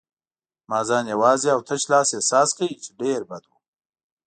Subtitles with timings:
[0.69, 3.51] ما ځان یوازې او تش لاس احساس کړ، چې ډېر بد و.